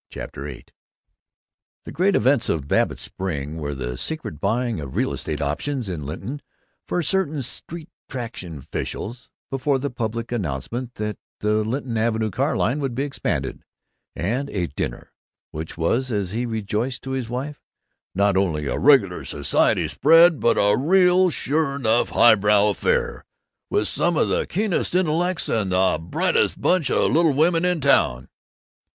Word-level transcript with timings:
CHAPTER 0.09 0.45
VIII 0.45 0.57
I 0.67 0.71
The 1.85 1.91
great 1.91 2.15
events 2.15 2.49
of 2.49 2.67
Babbitt's 2.67 3.03
spring 3.03 3.57
were 3.57 3.75
the 3.75 3.99
secret 3.99 4.39
buying 4.41 4.79
of 4.79 4.95
real 4.95 5.13
estate 5.13 5.41
options 5.43 5.87
in 5.87 6.07
Linton 6.07 6.41
for 6.87 7.03
certain 7.03 7.43
street 7.43 7.87
traction 8.09 8.57
officials, 8.57 9.29
before 9.51 9.77
the 9.77 9.91
public 9.91 10.31
announcement 10.31 10.95
that 10.95 11.19
the 11.41 11.63
Linton 11.63 11.97
Avenue 11.97 12.31
Car 12.31 12.57
Line 12.57 12.79
would 12.79 12.95
be 12.95 13.03
extended, 13.03 13.63
and 14.15 14.49
a 14.49 14.65
dinner 14.69 15.13
which 15.51 15.77
was, 15.77 16.11
as 16.11 16.31
he 16.31 16.47
rejoiced 16.47 17.03
to 17.03 17.11
his 17.11 17.29
wife, 17.29 17.61
not 18.15 18.35
only 18.35 18.65
"a 18.65 18.79
regular 18.79 19.23
society 19.23 19.87
spread 19.87 20.39
but 20.39 20.57
a 20.57 20.75
real 20.75 21.29
sure 21.29 21.75
enough 21.75 22.09
highbrow 22.09 22.69
affair, 22.69 23.23
with 23.69 23.87
some 23.87 24.17
of 24.17 24.29
the 24.29 24.47
keenest 24.47 24.95
intellects 24.95 25.47
and 25.47 25.71
the 25.71 25.99
brightest 26.01 26.59
bunch 26.59 26.89
of 26.89 27.11
little 27.11 27.33
women 27.33 27.63
in 27.63 27.79
town." 27.79 28.29